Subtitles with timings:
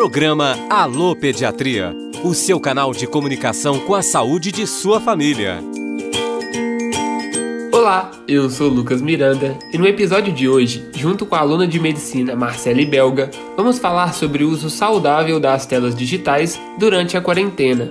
[0.00, 1.94] Programa Alô Pediatria,
[2.24, 5.62] o seu canal de comunicação com a saúde de sua família.
[7.70, 11.78] Olá, eu sou Lucas Miranda e no episódio de hoje, junto com a aluna de
[11.78, 17.86] medicina Marcele Belga, vamos falar sobre o uso saudável das telas digitais durante a quarentena.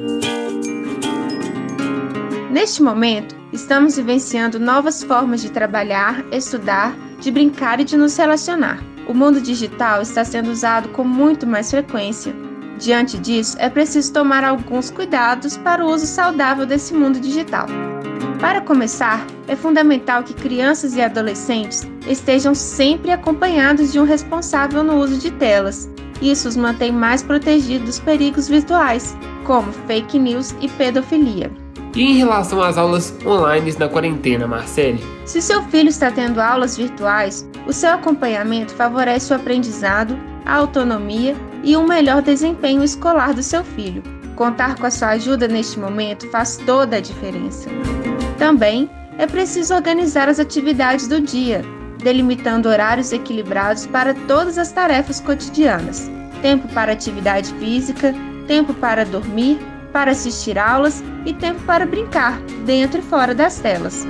[2.50, 8.89] Neste momento, estamos vivenciando novas formas de trabalhar, estudar, de brincar e de nos relacionar
[9.10, 12.32] o mundo digital está sendo usado com muito mais frequência.
[12.78, 17.66] Diante disso, é preciso tomar alguns cuidados para o uso saudável desse mundo digital.
[18.40, 24.98] Para começar, é fundamental que crianças e adolescentes estejam sempre acompanhados de um responsável no
[24.98, 25.90] uso de telas.
[26.22, 31.52] Isso os mantém mais protegidos dos perigos virtuais, como fake news e pedofilia.
[31.96, 35.04] E em relação às aulas online na quarentena, Marcele?
[35.26, 41.36] Se seu filho está tendo aulas virtuais, o seu acompanhamento favorece o aprendizado, a autonomia
[41.64, 44.04] e um melhor desempenho escolar do seu filho.
[44.36, 47.70] Contar com a sua ajuda neste momento faz toda a diferença.
[48.38, 51.64] Também é preciso organizar as atividades do dia,
[51.98, 56.10] delimitando horários equilibrados para todas as tarefas cotidianas:
[56.42, 58.16] tempo para atividade física,
[58.48, 59.60] tempo para dormir
[59.92, 64.06] para assistir aulas e tempo para brincar, dentro e fora das telas.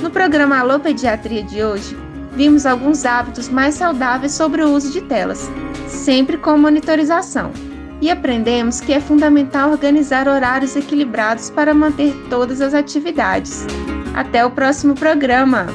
[0.00, 1.96] No programa Alô Pediatria de hoje,
[2.34, 5.50] vimos alguns hábitos mais saudáveis sobre o uso de telas,
[5.86, 7.52] sempre com monitorização.
[8.00, 13.64] E aprendemos que é fundamental organizar horários equilibrados para manter todas as atividades.
[14.12, 15.66] Até o próximo programa!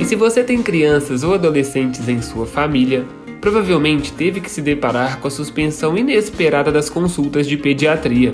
[0.00, 3.06] E se você tem crianças ou adolescentes em sua família,
[3.40, 8.32] provavelmente teve que se deparar com a suspensão inesperada das consultas de pediatria.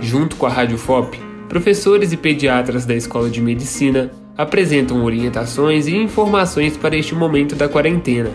[0.00, 5.96] Junto com a Rádio FOP, professores e pediatras da Escola de Medicina apresentam orientações e
[5.96, 8.30] informações para este momento da quarentena.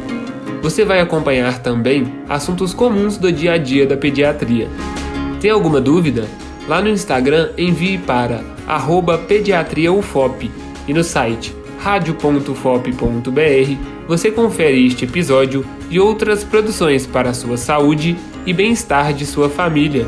[0.61, 4.69] Você vai acompanhar também assuntos comuns do dia a dia da pediatria.
[5.41, 6.25] Tem alguma dúvida?
[6.67, 8.41] Lá no Instagram envie para
[9.28, 10.50] pediatriaufop
[10.88, 13.77] e no site radio.fop.br
[14.07, 19.49] você confere este episódio e outras produções para a sua saúde e bem-estar de sua
[19.49, 20.07] família.